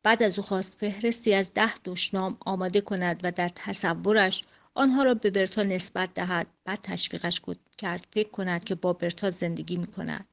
[0.07, 4.43] بعد از او خواست فهرستی از ده دشنام آماده کند و در تصورش
[4.75, 6.47] آنها را به برتا نسبت دهد.
[6.65, 7.41] بعد تشویقش
[7.77, 10.25] کرد فکر کند که با برتا زندگی می کند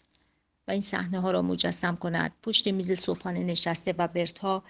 [0.68, 2.32] و این صحنه ها را مجسم کند.
[2.42, 4.62] پشت میز صبحانه نشسته و برتا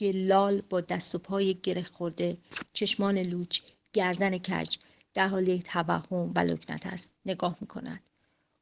[0.00, 2.36] یه لال با دست و پای گره خورده
[2.72, 3.60] چشمان لوچ
[3.92, 4.76] گردن کج
[5.14, 7.12] در حال توهم و لکنت است.
[7.26, 8.00] نگاه می کند.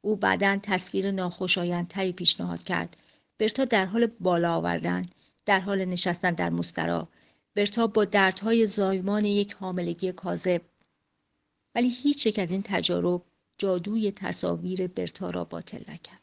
[0.00, 2.96] او بعدا تصویر ناخوشایندتری پیشنهاد کرد.
[3.38, 5.02] برتا در حال بالا آوردن
[5.46, 7.09] در حال نشستن در مسترا
[7.54, 10.62] برتا با دردهای زایمان یک حاملگی کاذب.
[11.74, 13.22] ولی هیچ یک از این تجارب
[13.59, 16.20] جادوی تصاویر برتا را باطل نکرد.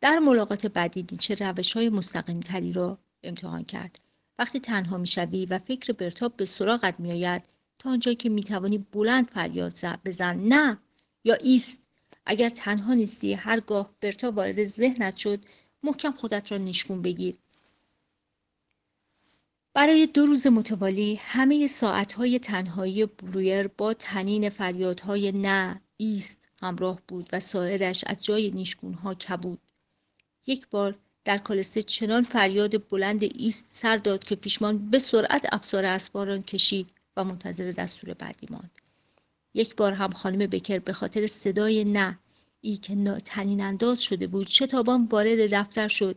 [0.00, 3.98] در ملاقات بعدی نیچه روش های مستقیم تری را امتحان کرد.
[4.38, 7.42] وقتی تنها می‌شوی و فکر برتا به سراغت میآید
[7.78, 10.78] تا آنجا که می‌توانی بلند فریاد بزن نه
[11.24, 11.82] یا ایست.
[12.26, 15.44] اگر تنها نیستی هرگاه برتا وارد ذهنت شد
[15.82, 17.38] محکم خودت را نیشگون بگیر.
[19.74, 27.28] برای دو روز متوالی همه ساعتهای تنهایی برویر با تنین فریادهای نه ایست همراه بود
[27.32, 29.58] و ساعدش از جای نیشگونها کبود.
[30.46, 35.84] یک بار در کالسته چنان فریاد بلند ایست سر داد که فیشمان به سرعت افسار
[35.84, 38.70] اسباران کشید و منتظر دستور بعدی ماند.
[39.54, 42.18] یک بار هم خانم بکر به خاطر صدای نه
[42.60, 46.16] ای که تنین انداز شده بود شتابان وارد دفتر شد.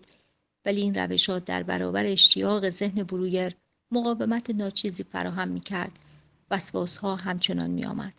[0.66, 3.56] ولی این روشات در برابر اشتیاق ذهن برویر
[3.92, 6.00] مقاومت ناچیزی فراهم می کرد
[6.52, 8.14] وسواس ها همچنان می آمد.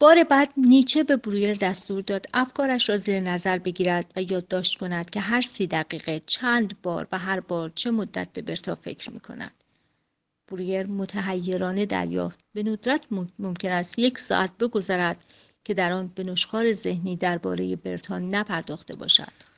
[0.00, 5.10] بار بعد نیچه به برویر دستور داد افکارش را زیر نظر بگیرد و یادداشت کند
[5.10, 9.20] که هر سی دقیقه چند بار و هر بار چه مدت به برتا فکر می
[9.20, 9.52] کند.
[10.48, 13.02] برویر متحیرانه دریافت به ندرت
[13.38, 15.24] ممکن است یک ساعت بگذرد
[15.64, 19.51] که در آن به نشخار ذهنی درباره برتا نپرداخته باشد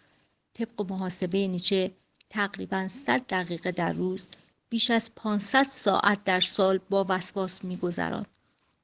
[0.55, 1.91] طبق محاسبه نیچه
[2.31, 4.29] تقریبا 100 دقیقه در روز
[4.69, 8.27] بیش از 500 ساعت در سال با وسواس میگذراند.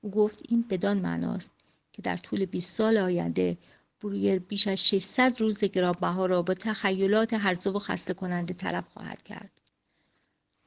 [0.01, 1.51] او گفت این بدان معناست
[1.93, 3.59] که در طول 20 سال آینده
[4.01, 9.23] برویر بیش از 600 روز گرانبها را با تخیلات هرزه و خسته کننده تلف خواهد
[9.23, 9.61] کرد.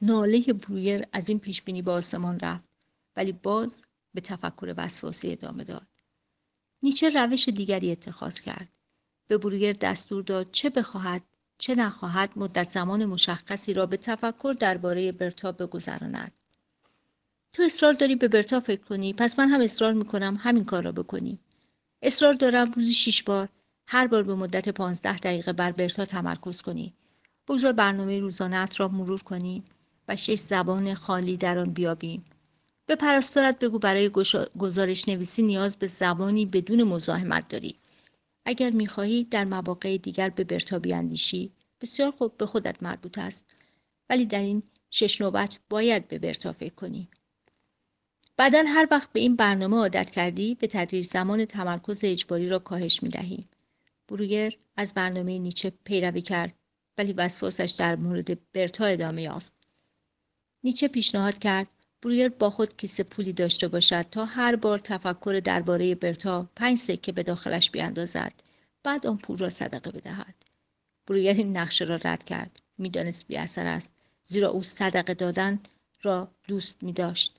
[0.00, 2.70] ناله برویر از این پیش بینی به آسمان رفت
[3.16, 5.86] ولی باز به تفکر وسواسی ادامه داد.
[6.82, 8.68] نیچه روش دیگری اتخاذ کرد.
[9.26, 11.22] به برویر دستور داد چه بخواهد
[11.58, 16.32] چه نخواهد مدت زمان مشخصی را به تفکر درباره برتا بگذراند.
[17.52, 20.92] تو اصرار داری به برتا فکر کنی؟ پس من هم اصرار می‌کنم همین کار را
[20.92, 21.38] بکنی.
[22.02, 23.48] اصرار دارم روزی شیش بار
[23.86, 26.94] هر بار به مدت پانزده دقیقه بر برتا تمرکز کنی.
[27.48, 29.64] بگذار برنامه روزانت را مرور کنی
[30.08, 32.24] و شش زبان خالی در آن بیابیم.
[32.86, 34.10] به پرستارت بگو برای
[34.58, 37.76] گزارش نویسی نیاز به زبانی بدون مزاحمت داری.
[38.44, 43.56] اگر می‌خواهی در مواقع دیگر به برتا بیاندیشی بسیار خوب به خودت مربوط است
[44.10, 47.08] ولی در این شش نوبت باید به برتا فکر کنی
[48.36, 53.02] بعدا هر وقت به این برنامه عادت کردی به تدریج زمان تمرکز اجباری را کاهش
[53.02, 53.48] می دهیم.
[54.08, 56.54] بروگر از برنامه نیچه پیروی کرد
[56.98, 59.52] ولی وسواسش در مورد برتا ادامه یافت.
[60.64, 61.73] نیچه پیشنهاد کرد
[62.04, 67.12] برویر با خود کیسه پولی داشته باشد تا هر بار تفکر درباره برتا پنج سکه
[67.12, 68.32] به داخلش بیاندازد.
[68.82, 70.34] بعد آن پول را صدقه بدهد.
[71.06, 72.60] برویر این نقشه را رد کرد.
[72.78, 73.92] می‌دانست بی اثر است.
[74.26, 75.60] زیرا او صدقه دادن
[76.02, 77.34] را دوست می داشت.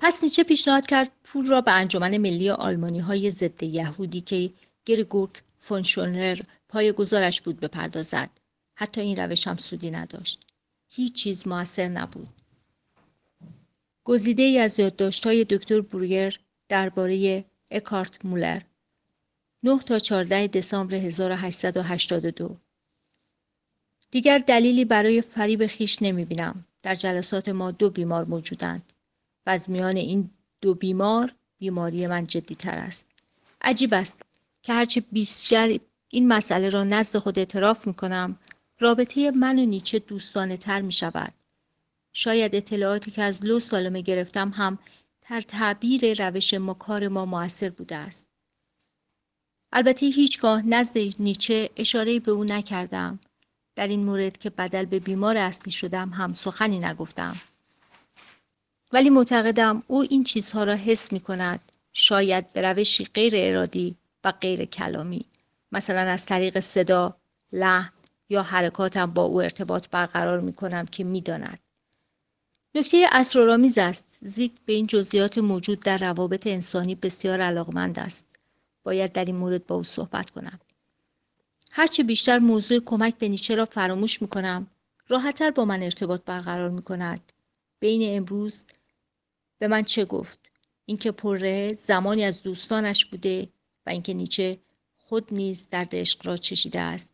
[0.00, 4.50] پس نیچه پیشنهاد کرد پول را به انجمن ملی آلمانی های ضد یهودی که
[4.86, 8.30] گرگورک فونشونر پای گذارش بود بپردازد.
[8.74, 10.51] حتی این روش هم سودی نداشت.
[10.94, 12.28] هیچ چیز موثر نبود
[14.04, 14.80] گزیده ای از
[15.24, 16.36] های دکتر بروگر
[16.68, 18.62] درباره اکارت مولر
[19.62, 22.56] 9 تا 14 دسامبر 1882
[24.10, 26.64] دیگر دلیلی برای فریب خیش نمی بینم.
[26.82, 28.92] در جلسات ما دو بیمار موجودند
[29.46, 33.06] و از میان این دو بیمار بیماری من جدی تر است.
[33.60, 34.22] عجیب است
[34.62, 35.78] که هرچه بیشتر
[36.08, 38.38] این مسئله را نزد خود اعتراف می کنم
[38.82, 41.32] رابطه من و نیچه دوستانه تر می شود.
[42.12, 44.78] شاید اطلاعاتی که از لو سالمه گرفتم هم
[45.30, 48.26] در تعبیر روش مکار ما موثر بوده است.
[49.72, 53.18] البته هیچگاه نزد نیچه اشاره به او نکردم.
[53.76, 57.36] در این مورد که بدل به بیمار اصلی شدم هم سخنی نگفتم.
[58.92, 64.32] ولی معتقدم او این چیزها را حس می کند شاید به روشی غیر ارادی و
[64.32, 65.24] غیر کلامی
[65.72, 67.16] مثلا از طریق صدا،
[67.52, 67.92] لحن
[68.32, 71.58] یا حرکاتم با او ارتباط برقرار می کنم که می داند.
[72.74, 74.18] نکته اسرارآمیز است.
[74.20, 78.26] زیگ به این جزئیات موجود در روابط انسانی بسیار علاقمند است.
[78.82, 80.60] باید در این مورد با او صحبت کنم.
[81.72, 84.66] هرچه بیشتر موضوع کمک به نیچه را فراموش می کنم
[85.08, 87.32] راحتتر با من ارتباط برقرار می کند
[87.80, 88.64] بین امروز
[89.58, 90.38] به من چه گفت؟
[90.86, 93.48] اینکه پره زمانی از دوستانش بوده
[93.86, 94.58] و اینکه نیچه
[94.96, 97.11] خود نیز در عشق را چشیده است.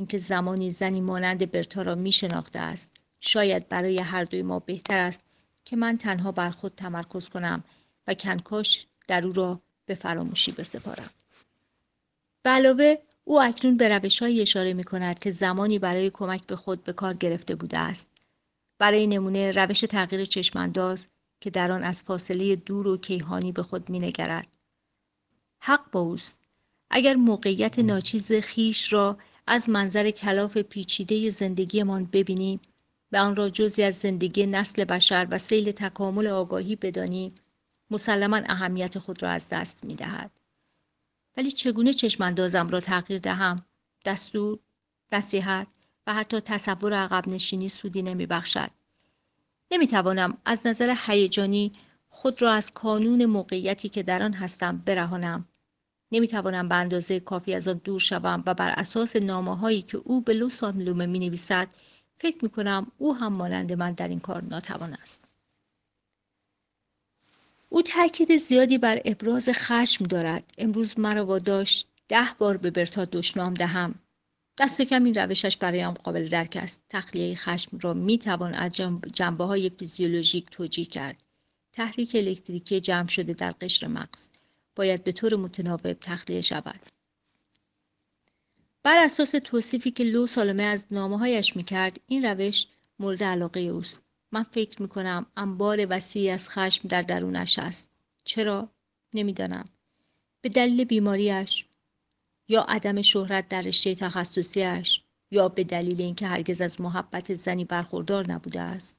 [0.00, 2.90] اینکه زمانی زنی مانند برتا را می شناخته است.
[3.18, 5.22] شاید برای هر دوی ما بهتر است
[5.64, 7.64] که من تنها بر خود تمرکز کنم
[8.06, 11.10] و کنکاش در او را به فراموشی بسپارم.
[12.42, 16.84] به علاوه او اکنون به روشهایی اشاره می کند که زمانی برای کمک به خود
[16.84, 18.08] به کار گرفته بوده است.
[18.78, 21.08] برای نمونه روش تغییر چشمانداز
[21.40, 24.48] که در آن از فاصله دور و کیهانی به خود مینگرد.
[25.58, 26.40] حق با اوست.
[26.90, 29.18] اگر موقعیت ناچیز خیش را
[29.52, 32.60] از منظر کلاف پیچیده زندگیمان ببینیم
[33.12, 37.34] و آن را جزی از زندگی نسل بشر و سیل تکامل آگاهی بدانی
[37.90, 40.30] مسلما اهمیت خود را از دست می دهد.
[41.36, 43.56] ولی چگونه چشماندازم را تغییر دهم
[44.04, 44.58] دستور
[45.12, 45.66] نصیحت
[46.06, 48.70] و حتی تصور عقب نشینی سودی نمی بخشد.
[49.70, 51.72] نمی توانم از نظر هیجانی
[52.08, 55.48] خود را از کانون موقعیتی که در آن هستم برهانم.
[56.12, 59.98] نمی توانم به اندازه کافی از آن دور شوم و بر اساس نامه هایی که
[60.04, 61.68] او به لوس می نویسد
[62.14, 65.24] فکر می کنم او هم مانند من در این کار ناتوان است.
[67.68, 70.44] او تاکید زیادی بر ابراز خشم دارد.
[70.58, 73.94] امروز مرا واداشت ده بار به برتا دشنام دهم.
[74.58, 76.84] دست کم این روشش برایم قابل درک است.
[76.88, 78.72] تخلیه خشم را می توان از
[79.12, 81.22] جنبه های فیزیولوژیک توجیه کرد.
[81.72, 84.30] تحریک الکتریکی جمع شده در قشر مغز
[84.76, 86.80] باید به طور متناوب تخلیه شود.
[88.82, 92.66] بر اساس توصیفی که لو سالمه از نامه هایش می کرد این روش
[92.98, 94.02] مورد علاقه اوست.
[94.32, 97.90] من فکر می کنم انبار وسیعی از خشم در درونش است.
[98.24, 98.68] چرا؟
[99.14, 99.64] نمی‌دانم.
[100.40, 101.66] به دلیل بیماریش
[102.48, 108.32] یا عدم شهرت در رشته تخصصیش یا به دلیل اینکه هرگز از محبت زنی برخوردار
[108.32, 108.98] نبوده است.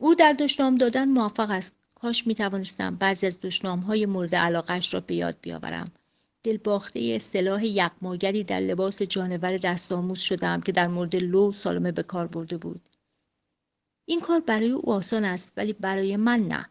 [0.00, 1.76] او در دشنام دادن موفق است.
[2.02, 5.90] کاش می توانستم بعضی از دشنام های مورد علاقش را به یاد بیاورم.
[6.42, 12.26] دلباخته سلاح یقماگری در لباس جانور دستآموز شدم که در مورد لو سالمه به کار
[12.26, 12.88] برده بود.
[14.04, 16.66] این کار برای او آسان است ولی برای من نه.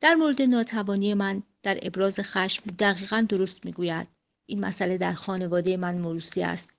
[0.00, 4.08] در مورد ناتوانی من در ابراز خشم دقیقا درست می‌گوید.
[4.46, 6.70] این مسئله در خانواده من موروسی است.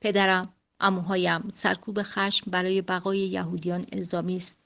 [0.00, 4.61] پدرم اموهایم سرکوب خشم برای بقای یهودیان الزامی است.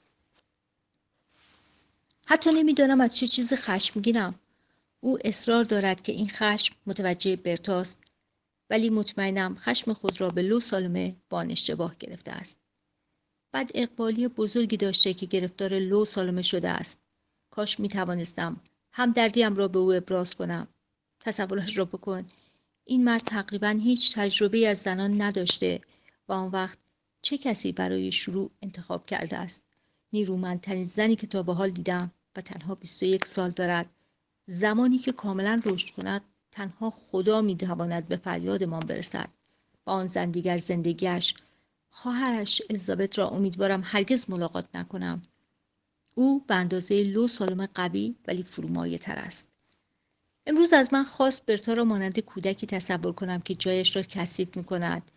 [2.29, 4.35] حتی نمی‌دانم از چه چیزی خشمگینم.
[4.99, 8.03] او اصرار دارد که این خشم متوجه برتاست
[8.69, 12.59] ولی مطمئنم خشم خود را به لو سالمه با اشتباه گرفته است.
[13.51, 16.99] بعد اقبالی بزرگی داشته که گرفتار لو سالمه شده است.
[17.49, 18.61] کاش می توانستم
[18.91, 20.67] همدردیم را به او ابراز کنم.
[21.19, 22.25] تصورش را بکن.
[22.85, 25.81] این مرد تقریبا هیچ تجربه از زنان نداشته
[26.27, 26.77] و آن وقت
[27.21, 29.63] چه کسی برای شروع انتخاب کرده است؟
[30.13, 33.89] نیرومندترین زنی که تا به حال دیدم و تنها 21 سال دارد.
[34.45, 36.21] زمانی که کاملا رشد کند
[36.51, 39.29] تنها خدا می‌تواند به فریادمان برسد.
[39.85, 41.33] با آن زن دیگر زندگیش
[41.89, 45.21] خواهرش الیزابت را امیدوارم هرگز ملاقات نکنم.
[46.15, 49.49] او به اندازه لو سالم قوی ولی فرومایه تر است.
[50.45, 54.63] امروز از من خواست برتا را مانند کودکی تصور کنم که جایش را کثیف می
[54.63, 55.11] کند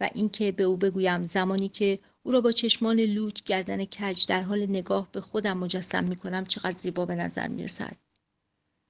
[0.00, 4.42] و اینکه به او بگویم زمانی که او را با چشمان لوچ گردن کج در
[4.42, 7.96] حال نگاه به خودم مجسم می کنم چقدر زیبا به نظر می رسد.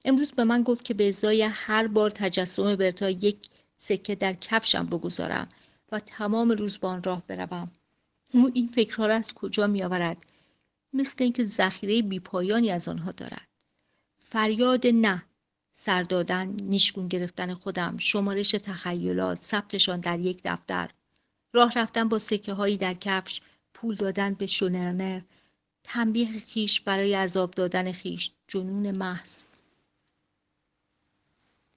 [0.05, 3.37] امروز به من گفت که به ازای هر بار تجسم برتا یک
[3.77, 5.49] سکه در کفشم بگذارم
[5.91, 7.71] و تمام روز با آن راه بروم.
[8.33, 10.17] او این فکرها را از کجا میآورد؟
[10.93, 13.47] مثل اینکه ذخیره بیپایانی از آنها دارد.
[14.17, 15.25] فریاد نه
[15.71, 20.89] سر دادن نیشگون گرفتن خودم شمارش تخیلات ثبتشان در یک دفتر.
[21.53, 23.41] راه رفتن با سکه هایی در کفش
[23.73, 25.21] پول دادن به شونرنر
[25.83, 29.45] تنبیه خیش برای عذاب دادن خیش جنون محض.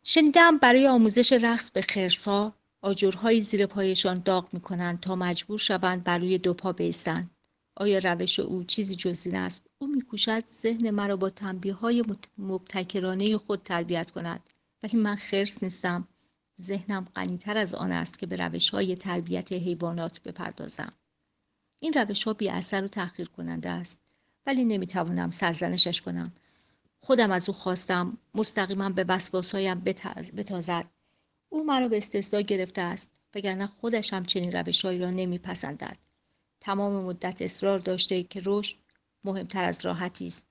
[0.02, 6.18] شنیدم برای آموزش رقص به خرسها آجرهایی زیر پایشان داغ می‌کنند تا مجبور شوند بر
[6.18, 7.30] روی دو پا بیستند
[7.76, 12.04] آیا روش او چیزی جز این است؟ او میکوشد ذهن مرا با تنبیه های
[12.38, 14.50] مبتکرانه خود تربیت کند.
[14.82, 16.08] ولی من خرس نیستم.
[16.60, 20.90] ذهنم غنیتر از آن است که به روش های تربیت حیوانات بپردازم.
[21.78, 24.00] این روش ها بی اثر و تحقیر کننده است
[24.46, 26.32] ولی نمی‌توانم سرزنشش کنم.
[27.00, 29.80] خودم از او خواستم مستقیما به وسواسهایم
[30.36, 30.86] بتازد.
[31.48, 35.96] او مرا به استثنا گرفته است وگرنه خودش هم چنین روشهایی را نمیپسندد.
[36.60, 38.76] تمام مدت اصرار داشته که رشد
[39.24, 40.46] مهمتر از راحتی است.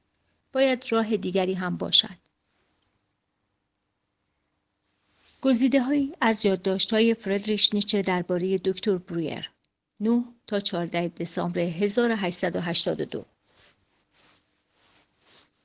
[0.52, 2.23] باید راه دیگری هم باشد.
[5.44, 5.82] گزیده
[6.22, 9.52] از یادداشت های فردریش نیچه درباره دکتر برویر
[10.00, 13.26] 9 تا 14 دسامبر 1882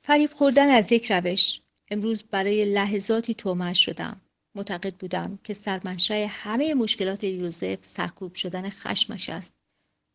[0.01, 1.61] فریب خوردن از یک روش.
[1.91, 4.21] امروز برای لحظاتی تومش شدم.
[4.55, 9.53] معتقد بودم که سرمنشأ همه مشکلات یوزف سرکوب شدن خشمش است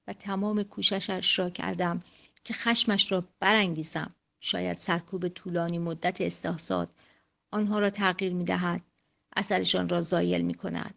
[0.07, 2.01] و تمام کوششش را کردم
[2.45, 4.15] که خشمش را برانگیزم.
[4.41, 6.89] شاید سرکوب طولانی مدت استحصاد
[7.51, 8.81] آنها را تغییر می دهد
[9.37, 10.95] اثرشان را زایل می کند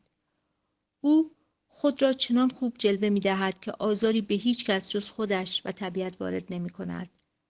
[1.01, 1.31] او
[1.67, 5.71] خود را چنان خوب جلوه می دهد که آزاری به هیچ کس جز خودش و
[5.71, 7.09] طبیعت وارد نمی کند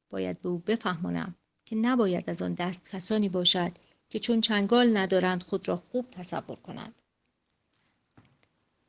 [0.10, 3.72] باید به او بفهمانم که نباید از آن دست کسانی باشد
[4.10, 7.02] که چون چنگال ندارند خود را خوب تصور کنند.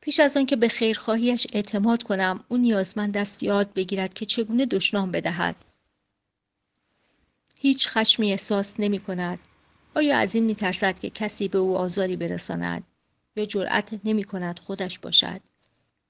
[0.01, 4.65] پیش از آن که به خیرخواهیش اعتماد کنم او نیازمند است یاد بگیرد که چگونه
[4.65, 5.55] دشنام بدهد.
[7.59, 9.39] هیچ خشمی احساس نمی کند
[9.95, 12.83] آیا از این می ترسد که کسی به او آزاری برساند
[13.35, 15.41] یا جرأت نمی کند خودش باشد؟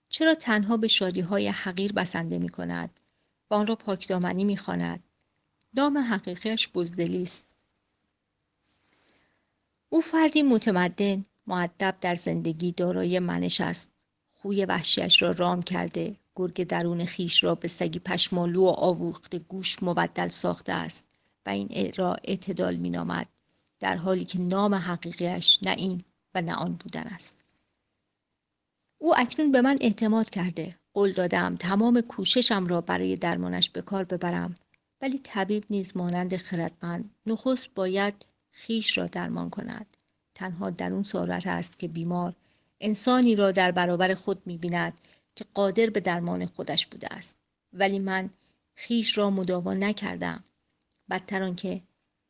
[0.10, 3.00] چرا تنها به شادی های حقیر بسنده می کند
[3.50, 5.04] و آن را پاکدامنی می خواند
[5.74, 7.46] نام حقیقیش بزدلی است.
[9.90, 13.92] او فردی متمدن معدب در زندگی دارای منش است.
[14.32, 19.84] خوی وحشیش را رام کرده گرگ درون خیش را به سگی پشمالو و آوخته گوش
[19.84, 21.08] مبدل ساخته است
[21.46, 23.28] و این را اعتدال مینامد.
[23.80, 26.04] در حالی که نام حقیقیش نه این
[26.36, 27.46] و نه آن بودن است.
[28.98, 30.70] او اکنون به من اعتماد کرده.
[30.94, 34.56] قول دادم تمام کوششم را برای درمانش به کار ببرم
[35.02, 39.98] ولی طبیب نیز مانند خردمند نخست باید خیش را درمان کند.
[40.36, 42.36] تنها در اون صورت است که بیمار
[42.82, 44.94] انسانی را در برابر خود می‌بیند
[45.36, 47.38] که قادر به درمان خودش بوده است.
[47.74, 48.30] ولی من
[48.76, 50.44] خیش را مداوا نکردم.
[51.10, 51.82] بدتر آنکه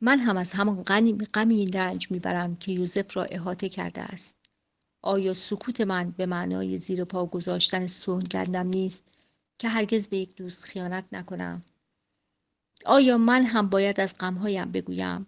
[0.01, 0.83] من هم از همان
[1.33, 4.35] غمی رنج می‌برم که یوزف را احاطه کرده است.
[5.01, 7.87] آیا سکوت من به معنای زیر پا گذاشتن
[8.31, 9.03] گندم نیست
[9.57, 11.63] که هرگز به یک دوست خیانت نکنم؟
[12.85, 15.27] آیا من هم باید از غمهایم بگویم؟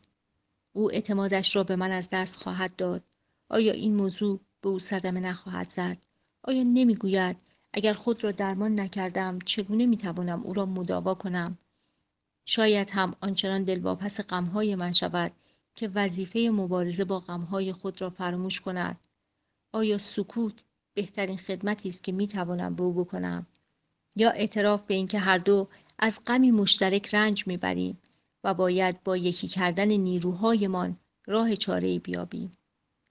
[0.74, 3.04] او اعتمادش را به من از دست خواهد داد.
[3.50, 5.98] آیا این موضوع به او صدمه نخواهد زد؟
[6.44, 7.38] آیا نمی‌گوید
[7.74, 11.58] اگر خود را درمان نکردم چگونه می‌توانم او را مداوا کنم؟
[12.54, 15.32] شاید هم آنچنان دلواپس غمهای من شود
[15.76, 19.00] که وظیفه مبارزه با غمهای خود را فراموش کند.
[19.72, 23.48] آیا سکوت بهترین خدمتی است که می‌توانم به او بکنم؟
[24.16, 25.68] یا اعتراف به اینکه هر دو
[26.00, 28.02] از غمی مشترک رنج می‌بریم
[28.44, 32.52] و باید با یکی کردن نیروهایمان راه چاره بیابیم؟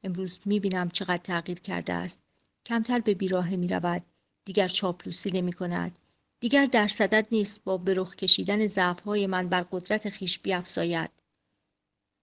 [0.04, 2.20] امروز می‌بینم چقدر تغییر کرده است.
[2.66, 4.02] کمتر به بیراهه می‌رود.
[4.44, 5.98] دیگر چاپلوسی نمی کند
[6.40, 11.10] دیگر در صدد نیست با برخ کشیدن ضعفهای من بر قدرت خیش بیافزاید.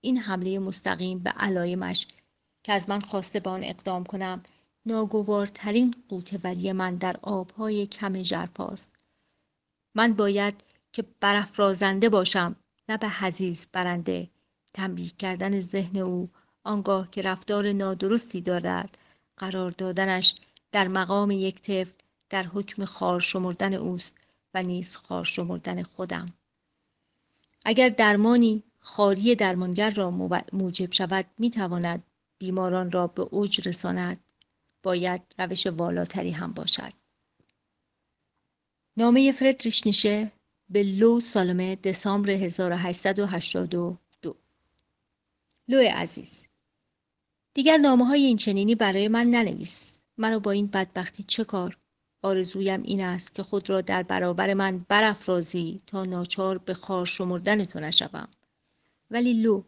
[0.01, 2.07] این حمله مستقیم به علایمش
[2.63, 4.43] که از من خواسته به آن اقدام کنم
[4.85, 8.91] ناگوارترین قوتوری من در آبهای کم ژرفاست
[9.95, 12.55] من باید که برافرازنده باشم
[12.89, 14.29] نه به حزیز برنده.
[14.73, 16.29] تنبیه کردن ذهن او
[16.63, 18.97] آنگاه که رفتار نادرستی دارد
[19.37, 20.35] قرار دادنش
[20.71, 21.96] در مقام یک طفل
[22.29, 24.15] در حکم خار شمردن اوست
[24.53, 26.33] و نیز خار شمردن خودم.
[27.65, 30.11] اگر درمانی خاری درمانگر را
[30.53, 32.03] موجب شود می تواند
[32.39, 34.19] بیماران را به اوج رساند.
[34.83, 36.93] باید روش والاتری هم باشد.
[38.97, 40.31] نامه فردریش نیشه
[40.69, 43.97] به لو سالمه دسامبر 1882
[45.67, 46.47] لو عزیز
[47.53, 50.01] دیگر نامه های این چنینی برای من ننویس.
[50.17, 51.77] مرا با این بدبختی چه کار
[52.21, 57.65] آرزویم این است که خود را در برابر من برافرازی تا ناچار به خار شمردن
[57.65, 58.27] تو نشوم
[59.11, 59.63] ولی لو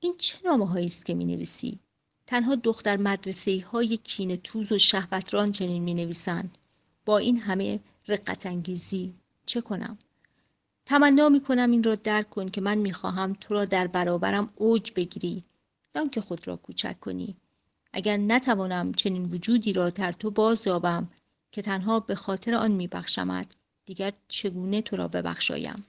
[0.00, 1.78] این چه نامه است که می نویسی؟
[2.26, 6.58] تنها دختر مدرسه های کین توز و شهوتران چنین می نویسند.
[7.04, 9.14] با این همه رقت انگیزی
[9.46, 9.98] چه کنم؟
[10.86, 14.52] تمنا می کنم این را درک کن که من می خواهم تو را در برابرم
[14.56, 15.44] اوج بگیری
[15.94, 17.36] نه که خود را کوچک کنی
[17.92, 21.08] اگر نتوانم چنین وجودی را در تو باز یابم
[21.50, 23.56] که تنها به خاطر آن میبخشمت.
[23.84, 25.86] دیگر چگونه تو را ببخشایم؟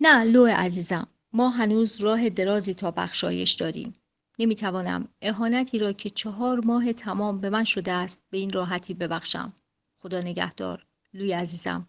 [0.00, 1.06] نه لو عزیزم.
[1.32, 3.94] ما هنوز راه درازی تا بخشایش داریم.
[4.38, 9.52] نمی‌توانم اهانتی را که چهار ماه تمام به من شده است به این راحتی ببخشم.
[9.96, 11.88] خدا نگهدار لوی عزیزم.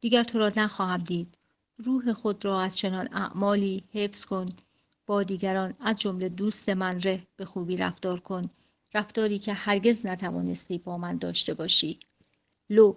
[0.00, 1.38] دیگر تو را نخواهم دید.
[1.76, 4.46] روح خود را از چنان اعمالی حفظ کن.
[5.06, 8.50] با دیگران از جمله دوست من ره به خوبی رفتار کن.
[8.94, 12.00] رفتاری که هرگز نتوانستی با من داشته باشی.
[12.70, 12.96] لو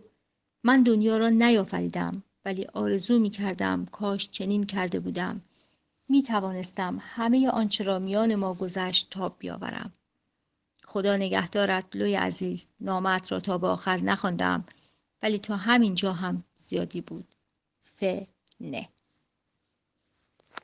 [0.64, 5.42] من دنیا را نیافریدم ولی آرزو می کردم کاش چنین کرده بودم.
[6.10, 9.94] می توانستم همه آنچه را میان ما گذشت تاب بیاورم.
[10.86, 14.66] خدا نگهدارت لوی عزیز نامت را تا به آخر نخواندم
[15.24, 17.36] ولی تا همین جا هم زیادی بود.
[17.82, 18.04] ف
[18.60, 18.90] نه.